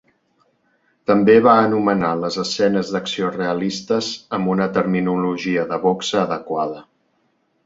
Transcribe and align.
També 1.09 1.35
va 1.47 1.51
anomenar 1.65 2.09
les 2.21 2.37
escenes 2.45 2.89
d'acció 2.95 3.29
"realistes" 3.35 4.09
amb 4.39 4.53
una 4.55 4.69
terminologia 4.79 5.69
de 5.75 5.81
boxa 5.89 6.19
adequada. 6.25 6.83